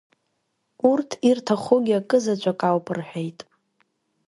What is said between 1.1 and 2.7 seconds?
ирҭахугьы акызаҵәык